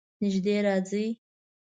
[0.21, 1.07] نژدې راځئ